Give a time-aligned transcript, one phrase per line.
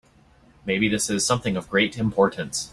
[0.65, 2.69] Maybe this is something of great importance.